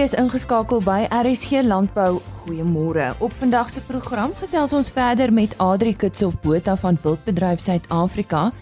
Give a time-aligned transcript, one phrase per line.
[0.00, 2.22] is ingeskakel by RSG Landbou.
[2.40, 3.10] Goeiemôre.
[3.20, 8.52] Op vandag se program gesels ons verder met Adri Kitshof Botha van Wildbedryf Suid-Afrika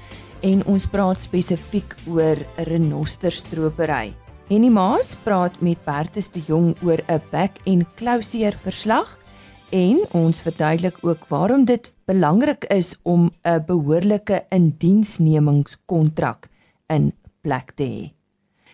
[0.43, 4.11] en ons praat spesifiek oor renosterstropery.
[4.51, 9.18] Henny Maas praat met Bertus de Jong oor 'n back en closure verslag
[9.70, 16.48] en ons verduidelik ook waarom dit belangrik is om 'n behoorlike indiensnemingskontrak
[16.89, 17.12] in
[17.43, 18.18] plek te hê.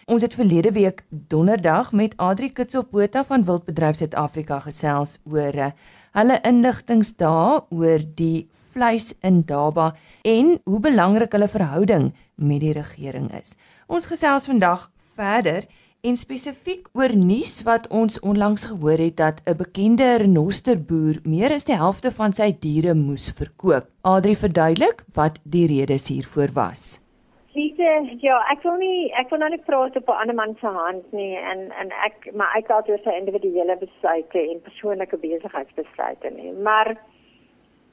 [0.04, 5.70] Ons het verlede week donderdag met Adri Kitsopota van Wildbedryf Suid-Afrika gesels oor uh,
[6.12, 9.94] hulle inligtingsdae oor die vleis in Daba
[10.28, 13.54] en hoe belangrik hulle verhouding met die regering is.
[13.88, 15.64] Ons gesels vandag verder
[16.04, 21.64] en spesifiek oor nuus wat ons onlangs gehoor het dat 'n bekende renosterboer meer as
[21.64, 23.88] die helfte van sy diere moes verkoop.
[24.02, 27.00] Adri verduidelik wat die redes hiervoor was.
[27.54, 30.66] Lise, ja, ek wil nie ek wil nou nie praat op 'n ander man se
[30.66, 36.30] hand nie en en ek maar ek praat oor sy individuele besluite en persoonlike besigheidsbesluite
[36.34, 36.50] nie.
[36.52, 36.96] Maar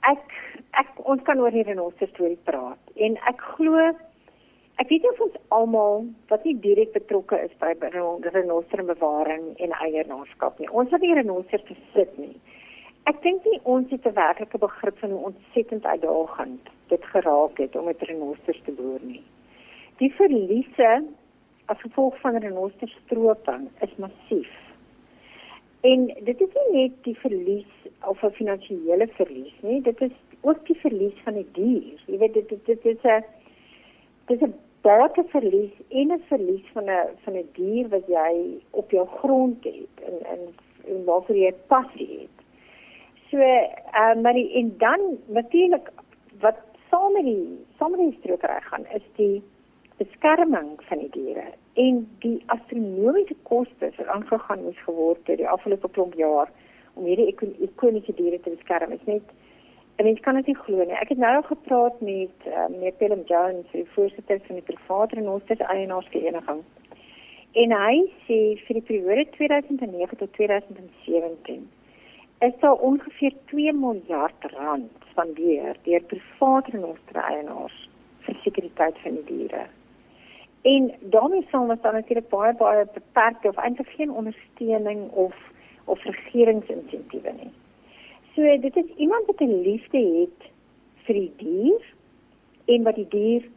[0.10, 0.24] ek
[0.82, 3.84] ek ons kan oor hierdie renoster storie praat en ek glo
[4.82, 7.76] ek weet nie of ons almal wat nie direk betrokke is by
[8.38, 10.72] renoster bewaring en eienaarskap nie.
[10.72, 12.34] Ons het nie renoster gesit nie.
[13.06, 17.76] Ek dink nie ons het 'n werklike begrip van hoe ontsettend uitdagend dit geraak het
[17.76, 19.22] om met renosters te boer nie.
[20.02, 21.04] Die verliese
[21.70, 24.50] as gevolg van renosterstroping is massief.
[25.86, 27.70] En dit is nie net die verlies
[28.10, 32.02] of 'n finansiële verlies nie, dit is ook die verlies van die dier.
[32.08, 33.24] Jy weet dit dit, dit is 'n
[34.28, 38.08] dit is 'n baie verlies en 'n verlies van 'n van 'n die dier wat
[38.08, 40.40] jy op jou grond het en en,
[40.88, 42.38] en waarvoor jy passie het.
[43.30, 45.92] So, uh, maar die, en dan natuurlik
[46.40, 46.58] wat
[46.90, 49.44] saam met die saam met die strokery gaan is die
[50.02, 51.48] beskerming van die diere
[51.86, 56.52] en die astronomiese kostes wat aangegaan moes geword het die afgelope klomp jaar
[56.94, 57.30] om hierdie
[57.68, 59.30] ikoniese diere te beskerm is net
[60.02, 60.98] en mens kan dit nie glo nie.
[60.98, 65.16] Ek het nou al gepraat met uh, meneer Willem Jones, die voorsitter van die private
[65.20, 66.64] renosters eienaarsvereniging.
[67.62, 71.68] En hy sê vir die periode 2009 tot 2017
[72.42, 77.78] is daar ongeveer 2 miljard rand spandeer deur private renoster eienaars
[78.26, 79.68] vir sekuriteit van die diere.
[80.62, 85.36] En daarmee sal ons dan natuurlik baie baie beperk of eintlik geen ondersteuning of
[85.86, 87.52] of regeringsinsentiewe nie.
[88.36, 90.52] So dit is iemand wat 'n liefde het
[91.06, 91.82] vir die dier
[92.66, 93.50] en wat die dier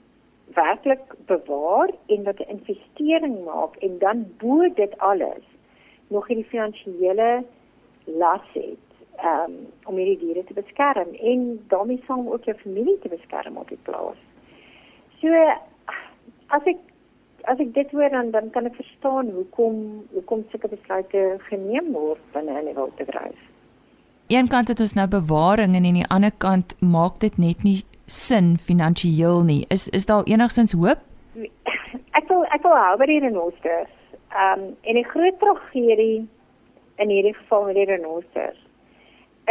[0.55, 5.45] werklik bewaar en wat 'n investering maak en dan bo dit alles
[6.09, 7.45] nog hierdie finansiële
[8.05, 8.85] las het
[9.25, 9.55] um,
[9.85, 13.83] om hierdie diere te beskerm en daarmee saam ook jou familie te beskerm op die
[13.83, 14.19] plaas.
[15.21, 15.29] So
[16.47, 16.79] as ek
[17.51, 22.23] as ek dit hoor dan dan kan ek verstaan hoekom hoekom sulke besluite geneem word
[22.37, 23.41] binne in die wildbedryf.
[24.33, 27.81] Een kant het ons nou bewaring en aan die ander kant maak dit net nie
[28.07, 29.65] sin finansiëel nie.
[29.69, 31.03] Is is daar enigsins hoop?
[32.19, 33.93] Ek wil ek wil hou by die renosters.
[34.33, 36.27] Ehm um, en die groot tragedie
[37.03, 38.61] in hierdie geval met die renosters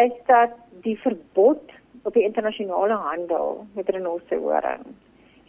[0.02, 1.72] is dat die verbod
[2.04, 4.86] op die internasionale handel met renosterhoring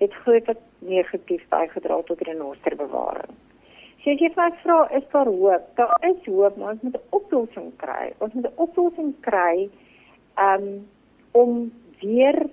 [0.04, 0.48] het groot
[0.78, 3.34] negatief bygedra tot renosterbewaring.
[4.04, 5.68] So as jy vir my vra is daar hoop?
[5.80, 8.12] Daar is hoop, maar ons moet 'n oplossing kry.
[8.18, 9.70] Ons moet 'n oplossing kry
[10.38, 10.86] um
[11.32, 12.46] om weer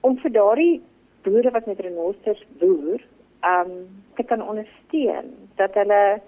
[0.00, 0.82] om vir daardie
[1.22, 3.00] boere wat met renosters boer,
[3.42, 3.72] um
[4.14, 6.20] te kan ondersteun dat hulle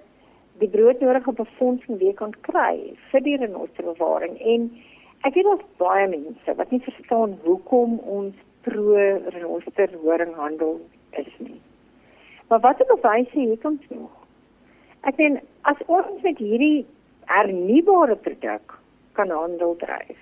[0.59, 4.71] die broodnodige befondsing weer kan kry vir die renosterbewaring en
[5.27, 8.35] ek weet daar's baie mense wat nie verstaan hoekom ons
[8.69, 8.95] pro
[9.35, 10.81] renoster horinghandel
[11.11, 11.61] is nie.
[12.49, 14.15] Maar wat het bewyse het ons nog?
[15.01, 15.41] Ek sien
[15.71, 16.87] as ons met hierdie
[17.29, 18.79] hernubare produk
[19.19, 20.21] kan handel dryf.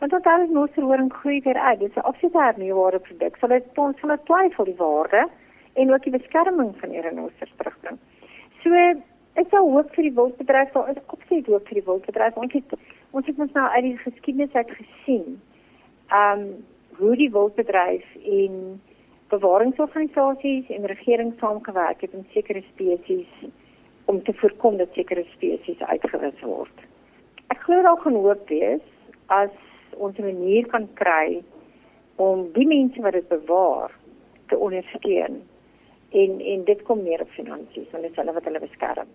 [0.00, 1.78] Want dit al is nou se horing groei weer uit.
[1.78, 3.36] Dit is 'n absolute hernubare produk.
[3.36, 5.28] Sal dit ons sal dit twyfel die waarde
[5.72, 7.98] en ook die beskerming van die renosters terugbring.
[8.62, 8.74] So
[9.34, 12.36] ek sou hoop vir die wildbedryf, daar is absoluut hoop vir die wildbedryf.
[12.36, 12.74] Ons het
[13.10, 15.40] ons het ons nou uit die geskiedenis uit gesien.
[16.10, 16.64] Um
[17.00, 18.80] hoe die wildbedryf en
[19.32, 23.50] bewaringsorganisasies en regering saamgewerk het om sekere spesies
[24.10, 26.86] om te voorkom dat sekere spesies uitgewis word.
[27.54, 28.82] Ek glo daar gaan hoop wees
[29.26, 29.54] as
[29.96, 31.42] ons 'n manier kan kry
[32.16, 33.90] om die mense wat dit bewaar
[34.48, 35.42] te ondersteun
[36.10, 39.08] en en dit kom meer op finansies want dit is hulle wat hulle beskerm.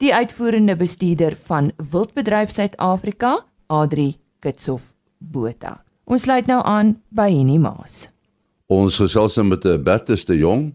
[0.00, 5.89] Die uitvoerende bestuurder van Wildbedryf Suid-Afrika, Adri Kitshof Botha.
[6.10, 8.08] Ons sluit nou aan by Henny Maas.
[8.66, 10.74] Ons gesels met 'n eh, Bertus de Jong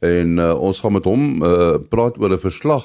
[0.00, 2.84] en uh, ons gaan met hom uh, praat oor 'n verslag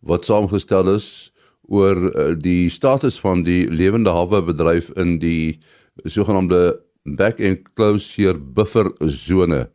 [0.00, 1.32] wat saamgestel is
[1.68, 5.60] oor uh, die status van die lewende hawe bedryf in die
[6.04, 9.68] sogenaamde back enclosure buffer sone.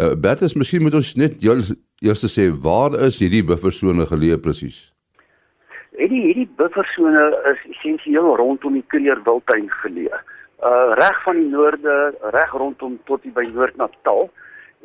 [0.00, 1.38] Uh, Bertus, miskien moet ons net
[2.02, 4.90] eers sê waar is hierdie buffer sone geleë presies?
[5.94, 10.18] Hierdie hierdie buffer sone is essensieel rondom die Kruger Wildtuin geleë.
[10.64, 14.30] Uh reg van die noorde, reg rondom tot by Noord-Natal.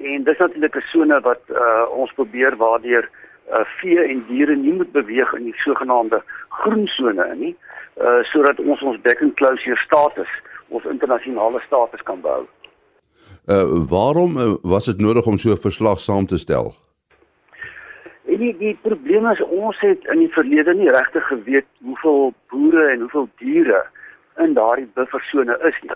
[0.04, 3.10] En dis natuurlik 'n sone wat uh ons probeer waardeur
[3.52, 7.56] uh vee en diere nie moet beweeg in die sogenaamde groen sone nie,
[7.98, 10.28] uh sodat ons ons back enclosure status
[10.68, 12.46] of internasionale status kan behou.
[13.48, 16.76] Uh waarom uh, was dit nodig om so 'n verslag saam te stel?
[18.26, 22.92] En die die probleem is ons het in die verlede nie regtig geweet hoeveel boere
[22.92, 23.86] en hoeveel diere
[24.38, 25.92] in daardie buffersone is nie.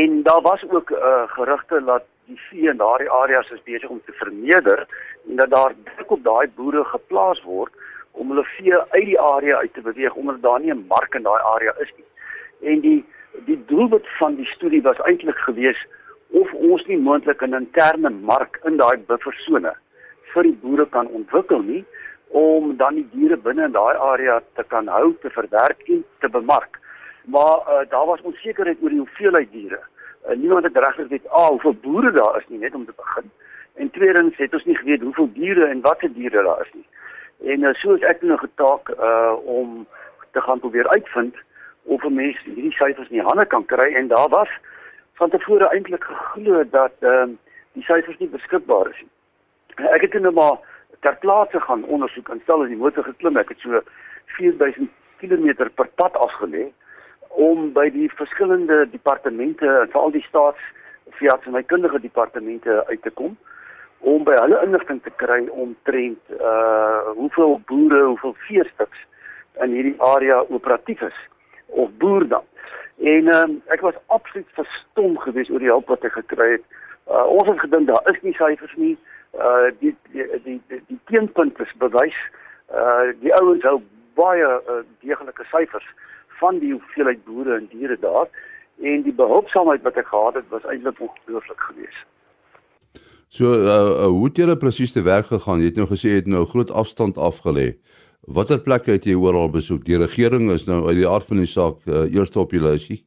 [0.00, 4.00] En daar was ook uh gerugte dat die vee in daardie areas is besig om
[4.04, 4.86] te vermeerder
[5.28, 7.72] en dat daar druk op daai boere geplaas word
[8.12, 11.22] om hulle vee uit die area uit te beweeg omdat daar nie 'n mark in
[11.22, 12.08] daai area is nie.
[12.72, 13.04] En die
[13.44, 15.86] die doelwit van die studie was eintlik geweest
[16.30, 19.74] of ons nie moontlik 'n interne mark in daai buffersone
[20.32, 21.84] vir die boere kan ontwikkel nie
[22.28, 26.28] om dan die diere binne in daai area te kan hou, te verwerk en te
[26.28, 26.80] bemark.
[27.26, 29.80] Maar uh, daar was onsekerheid oor die hoeveelheid diere.
[30.28, 33.30] Uh, niemand het regtig weet ah, hoeveel boere daar is nie net om te begin.
[33.74, 36.86] En tweedens het ons nie geweet hoeveel diere en watter diere daar is nie.
[37.52, 39.86] En uh, so is ek nou getaak uh om
[40.30, 41.36] te gaan probeer uitvind
[41.82, 44.48] of 'n mens hierdie syfers in die hande kan kry en daar was
[45.14, 47.36] van tevore eintlik geglo dat ehm uh,
[47.72, 49.12] die syfers nie beskikbaar is nie.
[49.90, 50.58] Ek het nou maar
[51.00, 53.82] ter plaatse gaan ondersoek en stel as die motor geklim ek het so
[54.38, 54.90] 4000
[55.20, 56.72] km per pad afgelê
[57.36, 60.62] om by die verskillende departemente veral die staats
[61.18, 63.36] via sy kundige departemente uit te kom
[64.00, 69.04] om by hulle inligting te kry om trend uh hoeveel boere, hoeveel veestuks
[69.64, 71.18] in hierdie area operatief is
[71.66, 72.44] of boer dan.
[73.00, 76.64] En ehm um, ek was absoluut verstom geweest oor die hulp wat ek gekry het.
[77.08, 78.96] Uh, ons het gedink daar is nie syfers nie.
[79.36, 82.18] Uh die die die die, teenpunt is bewys.
[82.72, 83.80] Uh die ouens hou
[84.16, 85.88] baie uh, deeglike syfers
[86.40, 88.28] van die hoeveelheid boere en diere daar
[88.82, 92.04] en die behulpsaamheid wat ek gehad het was eintlik ongelooflik geweest.
[93.28, 95.60] So uh, uh hoe het julle presies te werk gegaan?
[95.60, 97.74] Jy het nou gesê jy het nou groot afstand afgelê.
[98.26, 99.84] Watter plekke het jy oral besoek?
[99.84, 103.02] Die regering is nou uit die aard van die saak uh, eerste op die lysie.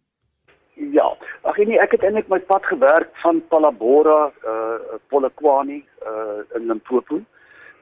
[0.95, 1.07] Ja,
[1.43, 7.19] ag nee, ek het eintlik my pad gewerk van Palabora, uh Polokwane, uh in Limpopo.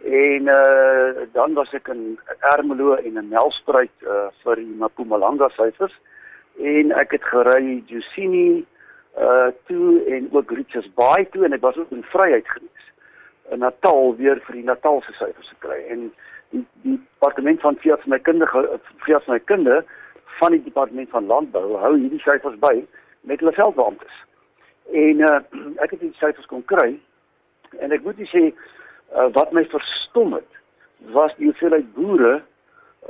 [0.04, 5.96] En uh dan was ek in Ermelo en in Nelspruit uh vir die Mpumalanga syfers.
[6.58, 8.66] En ek het gery Jusini
[9.18, 12.86] uh toe en ook Richards Bay toe en ek was ook in Vryheid gewees.
[13.50, 15.82] In Natal weer vir die Natalse syfers gekry.
[15.90, 16.12] En
[16.50, 19.84] die die departement van veearts my kundige veearts my kunde
[20.40, 22.86] van die departement van landbou hou hierdie syfers by
[23.22, 24.24] met hulle veldbeamptes.
[24.94, 25.40] En uh,
[25.84, 26.94] ek het die syfers kon kry
[27.84, 28.52] en ek moet sê
[29.16, 30.52] uh, wat my verstom het
[31.14, 32.42] was die hoeveelheid boere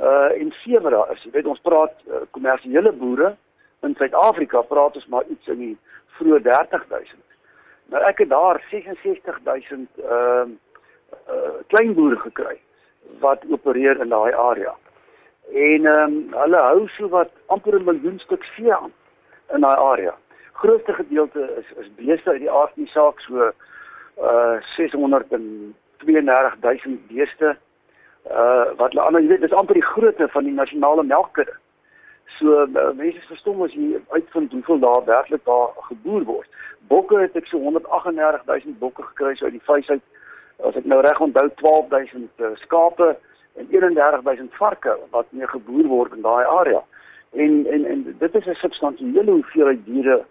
[0.00, 1.22] uh in sewe daar is.
[1.22, 3.36] Jy weet ons praat uh, kommersiële boere
[3.82, 5.76] in Suid-Afrika praat ons maar iets in die
[6.18, 7.18] vroeë 30000.
[7.90, 10.46] Nou ek het daar 66000 ehm uh,
[11.34, 12.58] uh, klein boere gekry
[13.22, 14.74] wat opereer in daai area.
[15.52, 18.92] En ehm um, hulle hou so wat amper 'n miljoen stuk vee aan
[19.54, 20.14] in daai area.
[20.52, 23.50] Grootste gedeelte is is beeste uit die aard van die saak so
[24.22, 24.56] uh
[26.04, 27.56] 632000 beeste
[28.30, 31.54] uh wat hulle ander jy weet dis amper die grootte van die nasionale melkkudde.
[32.38, 36.48] So uh, mense verstom as jy uitvind hoeveel daar werklik daar geboer word.
[36.92, 40.04] Bokke het ek so 138000 bokke gekry so uit die vleis uit
[40.68, 43.16] as ek nou reg onthou 12000 uh, skape
[43.58, 46.82] en 31000 varke wat mee geboer word in daai area.
[47.32, 50.26] En en en dit is 'n substansiële hoeveelheid diere uh,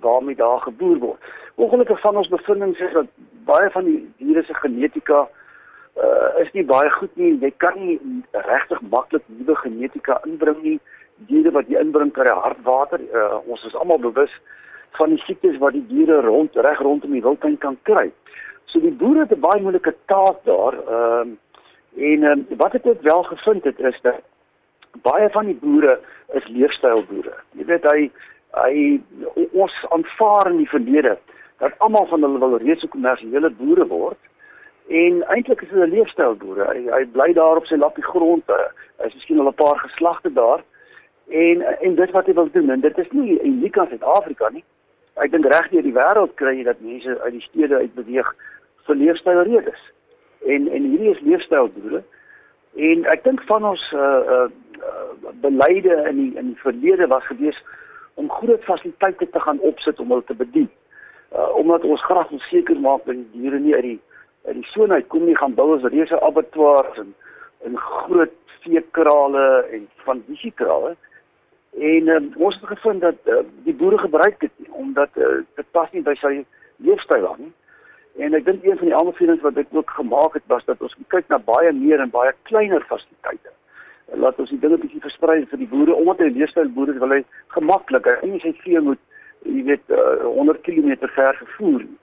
[0.00, 1.20] waarmee daar geboer word.
[1.54, 3.06] Ongelukkig van ons bevindings is dat
[3.44, 5.28] baie van die diere se genetika
[5.96, 7.34] uh, is nie baie goed nie.
[7.40, 7.98] Jy kan nie
[8.32, 10.78] regtig maklik nuwe genetika inbring nie.
[11.28, 13.02] Diere wat jy inbring kry hartwater.
[13.12, 14.32] Uh, ons is almal bewus
[14.98, 18.08] van die siektes wat die diere rond reg rondom die wildtuin kan kry.
[18.70, 20.74] So die boere het 'n baie moeilike taak daar.
[20.74, 21.38] Ehm uh,
[21.96, 24.20] en um, wat ek ook wel gevind het is dat
[25.02, 25.98] baie van die boere
[26.32, 27.34] is leefstylboere.
[27.58, 28.10] Jy weet hy
[28.58, 29.00] hy
[29.52, 31.18] ons aanvaar in die verlede
[31.60, 34.18] dat almal van hulle wil reeds 'n kommersiële boere word.
[34.88, 36.64] En eintlik is hulle leefstylboere.
[36.72, 38.42] Hy, hy bly daar op sy lappie grond.
[38.98, 40.62] Hy is miskien al 'n paar geslagte daar.
[41.28, 44.64] En en dit wat hy wil doen en dit is nie uniek aan Suid-Afrika nie.
[45.14, 48.34] Ek dink reg deur die wêreld kry jy dat mense uit die stede uit beweeg
[48.86, 49.82] vir leefstylredes.
[50.46, 52.02] En en hierdie is leefstylboere
[52.78, 54.48] En ek dink van ons uh uh
[55.42, 57.58] beleide in die in die verlede was gewees
[58.14, 60.70] om groot fasiliteite te gaan opsit om hulle te bedien.
[61.32, 64.00] Uh omdat ons graag wil seker maak dat die diere nie uit die
[64.44, 67.14] uit die soort uit kom nie gaan bou as reuse abattoirs en
[67.68, 70.96] in groot veekrale en van visiekrale.
[71.78, 75.70] En um, ons het gevind dat uh, die boere gebruik dit nie omdat uh, dit
[75.70, 76.32] pas nie by sy
[76.76, 77.54] leefstyl aan nie.
[78.24, 80.82] En ek dink een van die ander feelings wat ek ook gemaak het was dat
[80.82, 83.52] ons kyk na baie meer en baie kleiner fasiliteite.
[84.14, 87.22] Laat ons die dinge bietjie versprei vir die boere omdat hulle leefstyl boere wil hy
[87.54, 88.98] gemaklik en nie sy vee moet
[89.46, 91.98] jy weet uh, 100 km ver vervoer nie.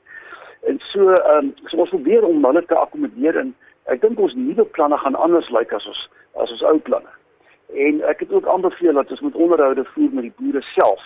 [0.69, 3.53] En so ehm um, so ons probeer om hulle te akkommodeer en
[3.93, 6.01] ek dink ons nuwe planne gaan anders lyk as ons
[6.43, 7.13] as ons ou planne.
[7.75, 11.03] En ek het ook aanbeveel dat ons moet onderhoude voer met die boere self.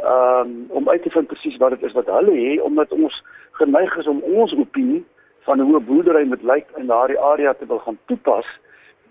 [0.00, 3.22] Ehm um, om uit te vind presies wat dit is wat hulle het omdat ons
[3.60, 5.04] geneig is om ons opinie
[5.44, 8.46] van hoe 'n boerdery moet lyk in daardie area te wil gaan toepas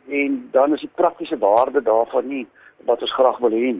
[0.09, 2.47] en dan is die praktiese waarde daarvan nie
[2.85, 3.75] wat ons graag wil hê.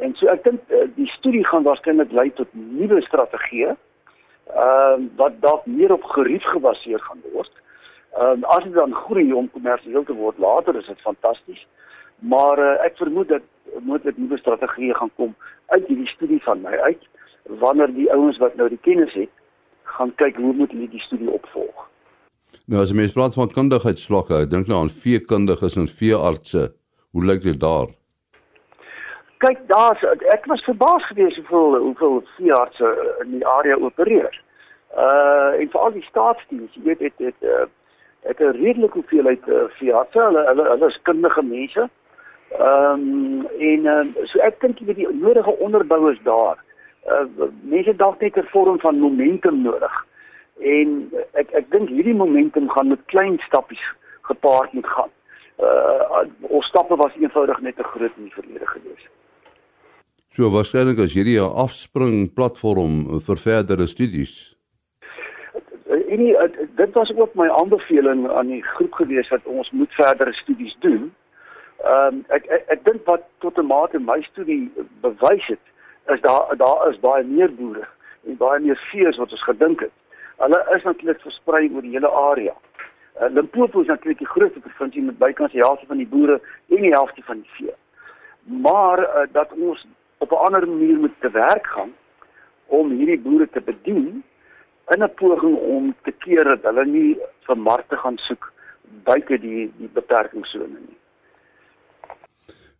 [0.00, 5.10] En so ek dink uh, die studie gaan waarskynlik lei tot nuwe strategieë ehm uh,
[5.16, 7.52] wat dalk meer op gerief gebaseer gaan word.
[8.18, 11.66] Ehm uh, as dit dan groei om kommersieel te word later is dit fantasties.
[12.18, 13.46] Maar uh, ek vermoed dat
[13.80, 15.34] moontlik nuwe strategieë gaan kom
[15.66, 17.08] uit hierdie studie van my uit
[17.62, 19.30] wanneer die ouens wat nou die kennis het
[19.96, 21.88] gaan kyk hoe moet hulle die studie opvolg.
[22.66, 26.68] Nou as jy mens praat van kundigheidsvlakke, dink nou aan veekundiges en veeartse.
[27.10, 27.90] Hoe lyk dit daar?
[29.42, 32.92] Kyk, daar's ek was verbaas gewees hoeveel hoeveel veeartse
[33.24, 34.38] in die area opereer.
[34.94, 37.66] Uh en veral die staatsdiens, jy weet dit het uh
[38.22, 40.18] het 'n redelike hoeveelheid uh, veeartse.
[40.18, 41.88] Hulle hulle hulle is kundige mense.
[42.58, 46.62] Ehm um, en uh, so ek dink jy die nodige onderbou is daar.
[47.10, 50.06] Uh mense dalk net 'n vorm van momentum nodig.
[50.60, 53.82] En ek ek dink hierdie momentum gaan met klein stappies
[54.28, 55.12] gepaard moet gaan.
[55.58, 59.08] Uh ons stappe was eenvoudig net te groot in die verlede gewees.
[60.32, 64.56] So waarskynlik as hierdie 'n afspring platform vir verdere studies.
[66.12, 66.36] En nie,
[66.76, 71.12] dit was ook my aanbeveling aan die groep gewees dat ons moet verdere studies doen.
[71.84, 75.64] Ehm um, ek ek, ek dink wat tot 'n mate my studie bewys het
[76.14, 77.88] is daar daar is baie meer boere
[78.26, 79.92] en baie meer vee as wat ons gedink het.
[80.42, 82.54] Hulle is natuurlik versprei oor die hele area.
[83.20, 86.40] Uh, Limpopo is natuurlik die grootste provinsie met bykans die helfte van die boere
[86.74, 87.74] en die helfte van die vee.
[88.64, 89.86] Maar uh, dat ons
[90.18, 91.92] op 'n ander manier moet te werk gaan
[92.66, 94.24] om hierdie boere te bedien
[94.94, 98.52] in 'n poging om te keer dat hulle nie vir markte gaan soek
[99.04, 100.98] buite die die beperkingssone nie.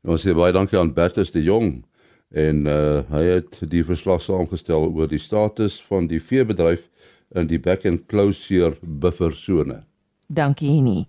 [0.03, 1.85] Ons sê baie dankie aan Bertus de Jong
[2.31, 6.89] en uh, hy het die verslag saamgestel oor die status van die veebedryf
[7.35, 9.83] in die back and closure buffersone.
[10.29, 11.07] Dankie nie.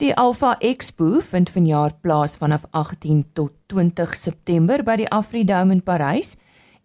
[0.00, 5.82] Die Alpha Expo vind vanjaar plaas vanaf 18 tot 20 September by die Afridome in
[5.84, 6.36] Parys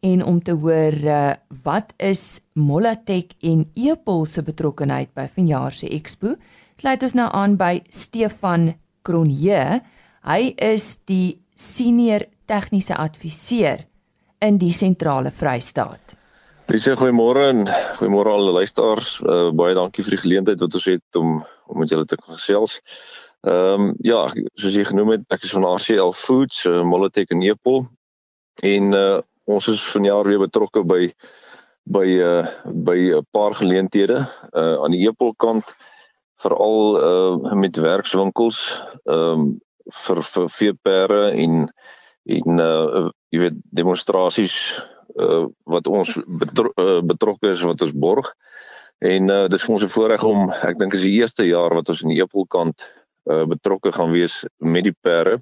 [0.04, 1.32] en om te hoor uh,
[1.64, 6.36] wat is Molatech en Epol se betrokkeheid by vanjaar se expo,
[6.76, 9.80] sluit ons nou aan by Stefan Cronje
[10.26, 13.84] Hy is die senior tegniese adviseur
[14.42, 16.16] in die sentrale Vrystaat.
[16.68, 17.68] 'n goeiemôre en
[18.00, 19.20] goeiemôre al die luisteraars.
[19.22, 22.80] Uh, baie dankie vir die geleentheid wat ons het om om met julle te gesels.
[23.46, 24.26] Ehm um, ja,
[24.58, 27.86] soos jy genoem het, ek is van RCL Foods, uh, Molotek en Nepal.
[28.64, 31.14] En uh, ons is vanjaar weer betrokke by
[31.86, 35.76] by uh, by 'n paar geleenthede uh, aan die Epel kant
[36.42, 41.70] veral uh, met werkswinkels ehm um, vir vir veeperde en
[42.26, 44.56] en uh jy weet demonstrasies
[45.16, 48.34] uh wat ons betro uh, betrokke is wat ons borg.
[49.00, 51.90] En uh dis vir ons 'n voorreg om ek dink is die eerste jaar wat
[51.90, 52.88] ons in die Epelkant
[53.30, 55.40] uh betrokke gaan wees met die perde.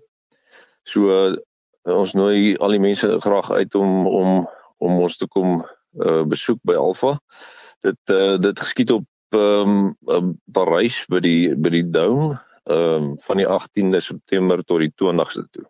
[0.84, 1.36] So uh,
[1.84, 5.63] ons nooi al die mense graag uit om om om ons te kom
[6.00, 7.18] uh besoek by Alfa.
[7.82, 12.38] Dit uh dit geskied op ehm um, Parys by die by die Dome
[12.70, 15.65] ehm um, van die 18de September tot die 20ste toe.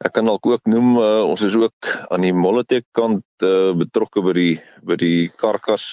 [0.00, 4.22] Ek kan dalk ook noem uh, ons is ook aan die Moletek kant uh, betrokke
[4.24, 5.84] by die by die karkas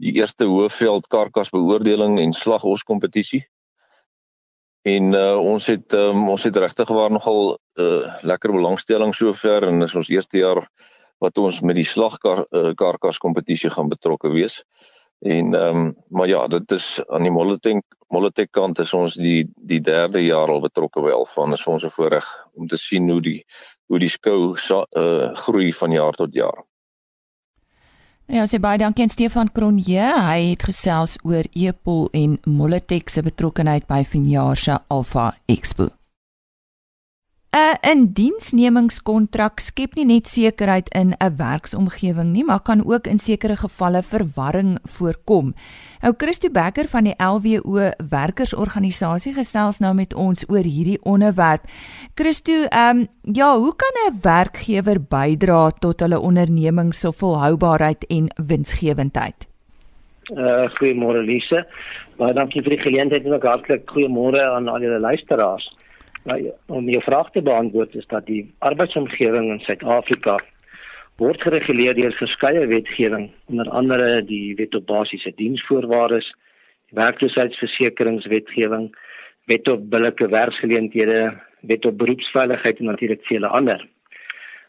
[0.00, 3.42] die eerste hoofveld karkas beoordeling en slagos kompetisie.
[4.88, 9.84] En uh, ons het um, ons het regtig waar nogal uh, lekker belangstelling sover en
[9.84, 10.64] is ons eerste jaar
[11.22, 14.62] wat ons met die slagkar uh, karkas kompetisie gaan betrokke wees.
[15.22, 19.46] En ehm um, maar ja, dit is aan die Moletek Moletek kant is ons die
[19.56, 21.56] die derde jaar al betrokke by Alfan.
[21.56, 23.40] Ons 'n voorreg om te sien hoe die
[23.88, 26.64] hoe die skou uh, groei van jaar tot jaar.
[28.26, 30.04] Ja, sê baie dankie aan Stefan Cronje.
[30.28, 36.01] Hy het gesels oor Epol en Molotech se betrokkeheid by vanjaar se Alpha Expo.
[37.52, 43.56] 'n Indiensnemingskontrak skep nie net sekerheid in 'n werksomgewing nie, maar kan ook in sekere
[43.56, 45.52] gevalle verwarring voorkom.
[46.02, 51.62] Nou Christo Becker van die LWO werkersorganisasie gesels nou met ons oor hierdie onderwerp.
[52.14, 58.26] Christo, ehm um, ja, hoe kan 'n werkgewer bydra tot hulle onderneming se volhoubaarheid en
[58.46, 59.46] winsgewendheid?
[60.30, 61.66] Uh goeiemôre Lise.
[62.16, 65.81] Baie dankie vir die geleentheid en ook hartlik goeiemôre aan al julle luisteraars.
[66.24, 70.36] Nou, om jou vraag te beantwoord is dat die arbeidsomgewing in Suid-Afrika
[71.18, 76.28] word gereguleer deur verskeie wetgewing, onder andere die Wet op Basiese Diensvoorwaardes,
[76.90, 78.92] die Werkloosheidsversekeringswetgewing,
[79.50, 81.32] Wet op Billike Werksgeleenthede,
[81.66, 83.82] Wet op Beroepsveiligheid en natuurlik vele ander.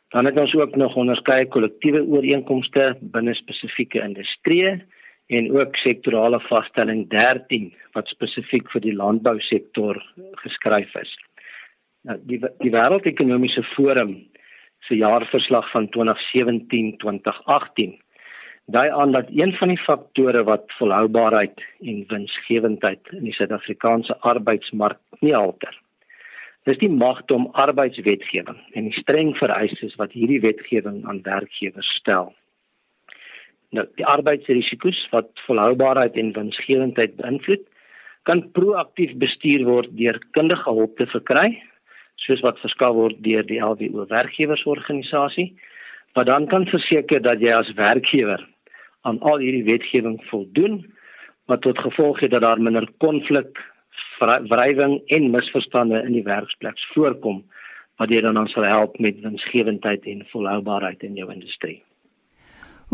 [0.09, 4.79] Dan het ons ook nog onderskeie kollektiewe ooreenkomste binne spesifieke industrieë
[5.27, 10.01] en ook sektorale vaststelling 13 wat spesifiek vir die landbousektor
[10.41, 11.13] geskryf is.
[12.03, 14.15] Nou die die wêreldekonomiese forum
[14.87, 17.99] se jaarverslag van 2017-2018
[18.65, 24.99] dui aan dat een van die faktore wat volhoubaarheid en winsgewendheid in die Suid-Afrikaanse arbeidsmark
[25.19, 25.83] nie alter
[26.67, 32.31] dis die magte om arbeidswetgewing en die streng vereistes wat hierdie wetgewing aan werkgewers stel.
[33.75, 37.65] Nou die arbeidsrisiko's wat volhoubaarheid en winsgewendheid beïnvloed
[38.29, 41.49] kan proaktief bestuur word deur kundige hulp te verkry
[42.15, 45.53] soos wat verskaf word deur die LWO werkgewersorganisasie
[46.13, 48.41] wat dan kan verseker dat jy as werkgewer
[49.03, 50.83] aan al hierdie wetgewing voldoen
[51.51, 53.57] wat tot gevolg het dat daar minder konflik,
[54.21, 57.41] wrywing en misverstande in die werksplek voorkom
[57.99, 61.81] wat jy dan sal help met winsgewendheid en volhoubaarheid in jou industrie.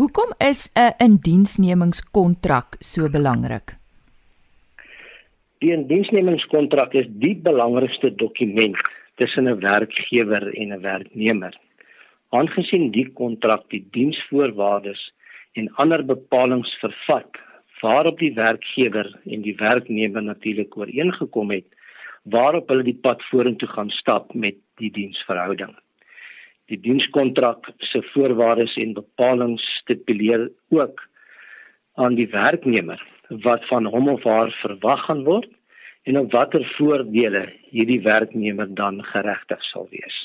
[0.00, 3.76] Hoekom is 'n indiensnemingskontrak so belangrik?
[5.58, 8.76] Die indiensnemingskontrak is die belangrikste dokument
[9.20, 11.54] tussen 'n werkgewer en 'n werknemer.
[12.38, 15.02] Aangesien die kontrak die diensvoorwaardes
[15.52, 17.32] en ander bepalinge vervat
[17.80, 21.68] waarop die werkgewer en die werknemer natuurlik ooreengekom het
[22.22, 25.76] waarop hulle die pad vorentoe gaan stap met die diensverhouding.
[26.68, 31.08] Die dienskontrak se voorwaardes en bepalinge stipuleer ook
[31.94, 35.50] aan die werknemer wat van hom of haar verwag gaan word
[36.02, 40.16] en op watter voordele hierdie werknemer dan geregtig sal wees.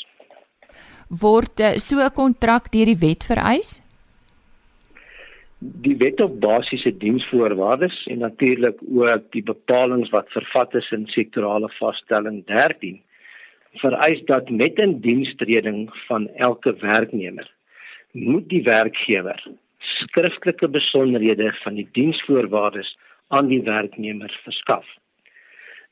[1.09, 3.81] Word eh, so 'n kontrak deur die wet vereis?
[5.59, 11.69] Die wet op basiese diensvoorwaardes en natuurlik ook die bepalinge wat vervat is in sektorale
[11.79, 13.01] vaststelling 13
[13.81, 17.51] vereis dat met 'n dienstreding van elke werknemer
[18.11, 19.43] moet die werkgewer
[19.79, 24.85] skriftelike besonderhede van die diensvoorwaardes aan die werknemer verskaf.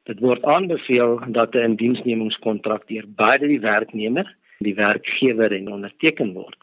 [0.03, 4.25] Dit word aanbeveel dat 'n diensnemingskontrak deur beide die werknemer
[4.59, 6.59] en die werkgewer en onderteken word.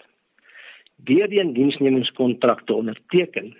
[0.96, 3.56] Deur die diensnemingskontrak te onderteken,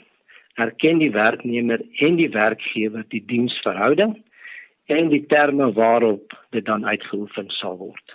[0.54, 4.22] erken die werknemer en die werkgewer die diensverhouding
[4.84, 8.12] en die terme waarop dit dan uitgeoefen sal word.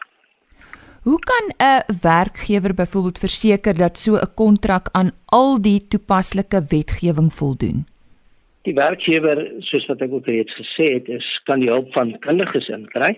[1.02, 7.34] Hoe kan 'n werkgewer byvoorbeeld verseker dat so 'n kontrak aan al die toepaslike wetgewing
[7.34, 7.95] voldoen?
[8.66, 12.66] Die werkgewer, soos wat ek ook reeds gesê het, is kan die hulp van kundiges
[12.74, 13.12] inkry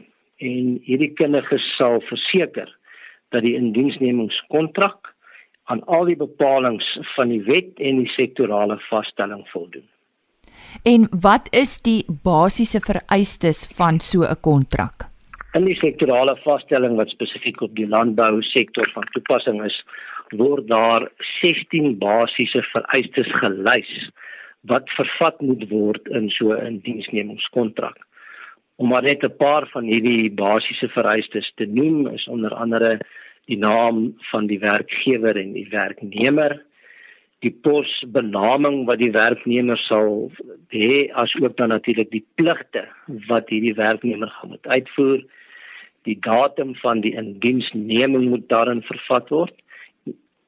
[0.44, 2.68] en hierdie kundiges sal verseker
[3.32, 5.14] dat die indiensnemingskontrak
[5.72, 9.88] aan al die bepalinge van die wet en die sektorale vaststelling voldoen.
[10.84, 15.08] En wat is die basiese vereistes van so 'n kontrak?
[15.56, 19.84] In die sektorale vaststelling wat spesifiek op die landbou sektor van toepassing is,
[20.36, 21.08] word daar
[21.40, 24.12] 16 basiese vereistes gelys
[24.62, 27.98] wat vervat moet word in so 'n diensnemingskontrak.
[28.76, 33.00] Om maar net 'n paar van hierdie basiese vereistes te noem, is onder andere
[33.46, 36.64] die naam van die werkgewer en die werknemer,
[37.40, 40.32] die posbenaming wat die werknemer sal
[40.74, 42.88] hê, asook dan natuurlik die pligte
[43.28, 45.24] wat hierdie werknemer gaan moet uitvoer.
[46.04, 49.54] Die datum van die indiensneming moet daarin vervat word.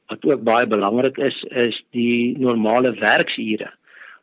[0.08, 3.70] Wat ook baie belangrik is, is die normale werksure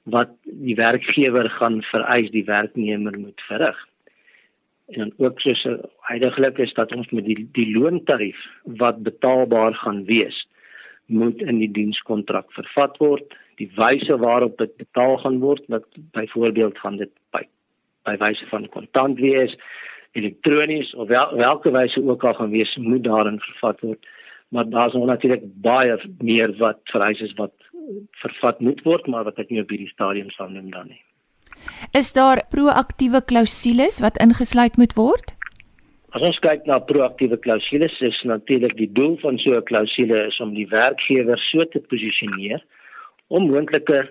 [0.06, 3.78] wat die werkgewer gaan vereis die werknemer moet verrig.
[4.86, 5.66] En dan ook soos
[6.06, 8.38] heidaglik is dat ons met die die loontarief
[8.78, 10.44] wat betaalbaar gaan wees
[11.06, 13.34] moet in die dienskontrak vervat word.
[13.58, 17.42] Die wyse waarop dit betaal gaan word, wat byvoorbeeld gaan dit by
[18.06, 19.56] by wyse van kontant wees,
[20.14, 24.06] elektronies of wel, welke wyse ook al gaan wees, moet daarin vervat word.
[24.54, 27.52] Maar daar's nog natuurlik baie meer wat vereis is wat
[28.22, 31.02] vervat moet word, maar wat ek nie op hierdie stadium sal noem dan nie.
[31.96, 35.34] Is daar proaktiewe klousules wat ingesluit moet word?
[36.16, 40.40] As ons kyk na proaktiewe klousules, is natuurlik die doel van so 'n klousule is
[40.40, 42.62] om die werkgewer so te posisioneer
[43.28, 44.08] om moontlike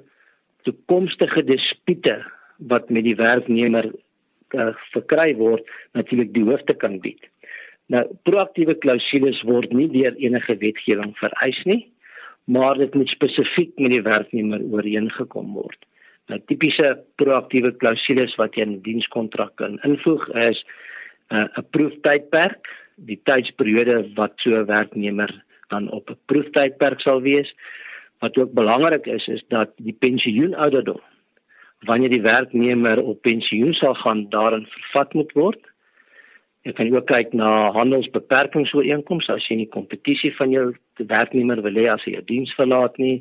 [0.63, 2.25] toekomstige dispute
[2.57, 3.91] wat met die werknemer
[4.53, 7.21] uh, verkry word natuurlik die hoof te kan bied.
[7.87, 11.85] Nou proaktiewe klousules word nie deur enige wetgewing vereis nie,
[12.45, 15.85] maar dit moet spesifiek met die werknemer ooreengekom word.
[16.29, 20.65] Nou tipiese proaktiewe klousules wat jy in 'n dienskontrak kan invoeg is
[21.31, 25.31] uh, 'n uh, proeftydperk, die tydsperiode wat so 'n werknemer
[25.69, 27.53] dan op 'n proeftydperk sal wees.
[28.19, 31.01] Wat ook belangrik is is dat die pensioenouderdom
[31.85, 35.61] wanneer die werknemer op pensioen sal gaan daarin vervat moet word.
[36.65, 41.83] Jy kan ook kyk na handelsbeperkingsooreenkomste as jy nie kompetisie van jou werknemer wil hê
[41.93, 43.19] as jy jou diens verlaat nie.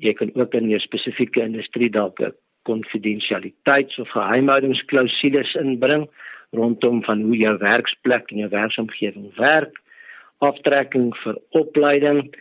[0.00, 2.32] Jy kan ook in jou spesifieke industrie dalk 'n
[2.64, 6.08] konfidensialiteits- of geheimhoudingsklausules inbring
[6.52, 9.76] rondom van hoe jou werksplek en jou werksomgewing werk,
[10.38, 12.34] aftrekking vir opleiding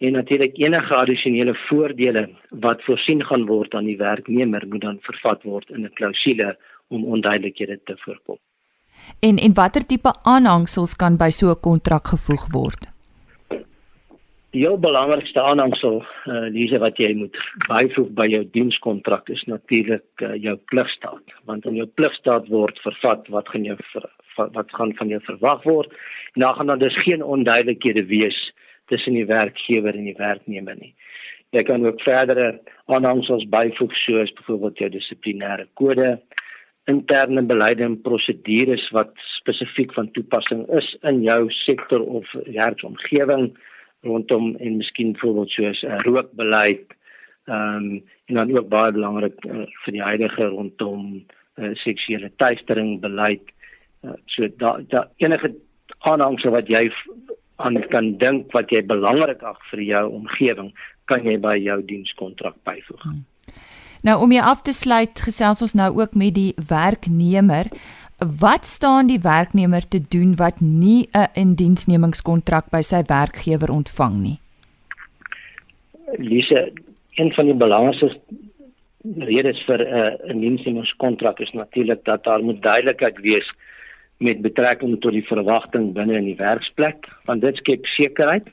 [0.00, 5.42] en natuurlik enige addisionele voordele wat voorsien gaan word aan die werknemer moet dan vervat
[5.42, 6.56] word in 'n klousule
[6.88, 8.38] om onduidelikhede te voorkom.
[9.20, 12.82] En en watter tipe aanhangsels kan by so 'n kontrak gevoeg word?
[14.54, 15.96] Die heel belangrikste aanhangsel,
[16.30, 21.66] uh, Lise wat jy moet byvoeg by jou dienskontrak is natuurlik uh, jou pligstaat, want
[21.66, 25.90] in jou pligstaat word vervat wat gaan jou ver, wat gaan van jou verwag word.
[26.34, 28.38] En dan gaan daar dus geen onduidelikhede wees
[28.86, 30.94] tussen die werkgewer en die werknemer nie.
[31.50, 36.20] Jy kan ook verdere aanhangsels byvoeg soos byvoorbeeld jou dissiplinêre kode,
[36.90, 43.52] interne beleide en prosedures wat spesifiek van toepassing is in jou sektor of werksomgewing
[44.04, 46.86] rondom en miskien byvoorbeeld soos 'n uh, rookbeleid
[47.46, 51.24] ehm um, en dan ook baie belangrik uh, vir die huidige rondom
[51.56, 53.52] uh, seksuele teistering beleid
[54.04, 55.54] uh, so da, da enige
[55.98, 56.92] aanhangsel wat jy
[57.56, 60.72] aan kan dink wat jy belangrik ag vir jou omgewing
[61.04, 63.02] kan jy by jou dienskontrak byvoeg.
[63.02, 63.24] Hmm.
[64.04, 67.70] Nou om jy af te sluit, gesels ons nou ook met die werknemer.
[68.40, 74.38] Wat staan die werknemer te doen wat nie 'n indiensnemingskontrak by sy werkgewer ontvang nie?
[76.18, 76.72] Lise,
[77.16, 78.20] een van die belangrikste
[79.18, 83.52] redes vir 'n uh, indiensnemingskontrak is natuurlik dat daar moet duidelikheid wees
[84.18, 88.46] met betrekking tot die verwagting binne in die werksplek, want dit skep sekerheid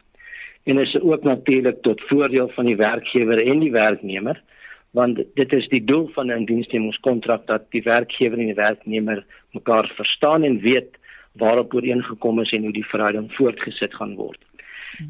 [0.63, 4.41] en is ook natuurlik tot voordeel van die werkgewer en die werknemer
[4.91, 9.91] want dit is die doel van 'n diensnemingskontrak dat die werkgewer en die werknemer mekaar
[9.95, 10.97] verstaan en weet
[11.31, 14.39] waarop ooreengekom is en hoe die verhouding voortgesit gaan word.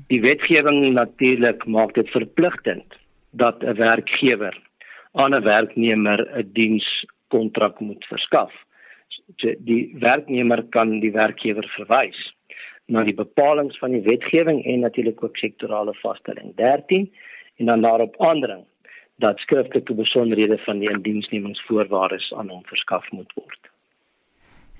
[0.07, 2.97] Die wetgewing natuurlik maak dit verpligtend
[3.31, 4.57] dat 'n werkgewer
[5.11, 8.53] aan 'n werknemer 'n dienskontrak moet verskaf.
[9.57, 12.33] Die werknemer kan die werkgewer verwys
[12.85, 17.13] na die bepalinge van die wetgewing en natuurlik ook sektorale vaststelling 13
[17.55, 18.65] en dan daarop aandring
[19.21, 23.71] dat skriftelike besonderhede van die indiensnemingsvoorwaardes aan hom verskaf moet word.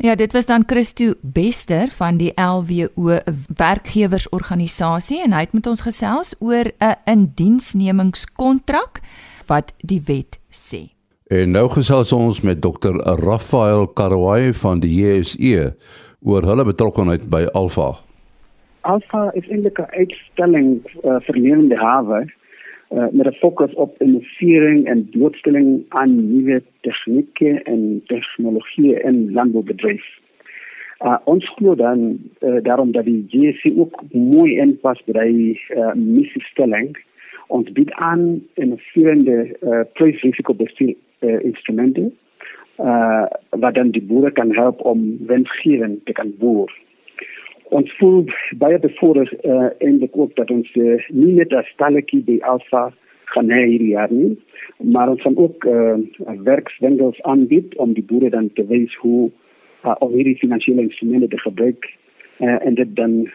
[0.02, 3.20] Ja, dit was dan Christo Bester van die LWO
[3.58, 9.02] werkgewersorganisasie en hy het met ons gesels oor 'n indiensnemingskontrak
[9.48, 10.90] wat die wet sê.
[11.28, 12.96] En nou gesels ons met Dr.
[13.26, 15.76] Rafael Karwai van die JSE
[16.22, 17.94] oor hulle betrokkenheid by Alpha.
[18.82, 22.26] Alpha is eintlik 'n uitstalling uh, vir lewende hawe
[22.94, 30.06] uh, met 'n fokus op innovering en blootstelling aan nuwe tegnieke en tegnologieë in landboubedryf.
[31.00, 35.94] Uh, ons glo dan uh, daarom dat die GSC ook mooi inpas by die uh,
[35.94, 36.98] missiestelling
[37.48, 40.96] ons bied aan innoverende uh, prysrisikobestuur
[42.82, 46.72] uh, wat dan die boere kan help om wensgewend te kan boer
[47.72, 48.26] ons voel
[48.60, 52.90] baie bevoorreg uh, eintlik ook dat ons uh, nie net as stalletjie by Alpha
[53.32, 53.64] gaan hê
[54.94, 55.96] maar ons gaan ook uh,
[56.44, 59.30] werkswinkels aanbied om die boere dan te wys hoe
[59.86, 61.88] uh, om hierdie finansiële instrumente te gebruik
[62.40, 63.30] uh, en dit dan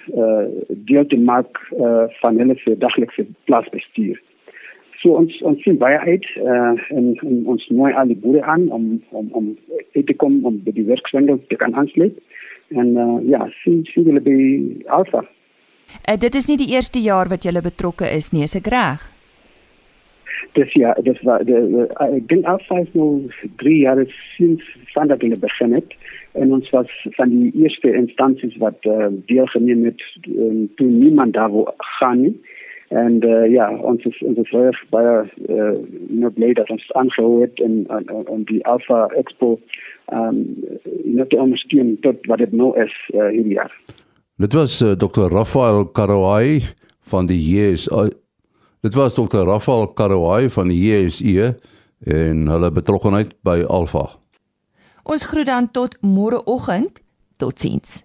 [0.69, 3.27] deel te maak uh, van hulle se daglikse.
[5.03, 8.69] So ons ons sien baie uit uh, en, en ons nooi al die boere aan
[8.73, 9.51] om om om
[9.93, 12.17] te kom om by die werkswinkels te kan aansluit
[12.75, 14.39] en uh, ja, sien sien hulle by
[14.99, 15.23] Alpha.
[16.09, 19.05] Uh, dit is nie die eerste jaar wat jy betrokke is nie, is ek reg?
[20.57, 23.29] Dis ja, dis was ek dink Alpha is nou
[23.63, 24.03] 3 jaar
[24.37, 25.95] sinds van dat hulle begin het
[26.37, 31.53] en ons was van die eerste instansies wat uh, deelgeneem het um, toe niemand daar
[31.53, 31.65] wou
[31.99, 32.35] gaan nie.
[32.89, 35.15] En uh, ja, ons is ons is baie baie
[35.51, 35.73] uh,
[36.09, 39.57] nou bly dat ons aangehou het en en die Alpha Expo
[40.13, 40.43] um,
[41.05, 43.73] net te ondersteun tot wat dit nou is uh, hierdie jaar.
[44.39, 45.27] Dit was uh, Dr.
[45.33, 46.63] Rafael Karawai
[47.11, 48.11] van die JSE.
[48.87, 49.43] Dit was Dr.
[49.49, 51.55] Rafael Karawai van die JSE
[52.07, 54.07] en hulle betrokkeheid by Alpha.
[55.03, 57.03] Ons groet dan tot môreoggend.
[57.37, 58.05] Totsiens.